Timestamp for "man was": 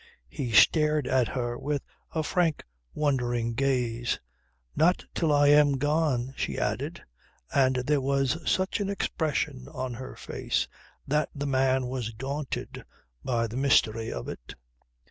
11.45-12.13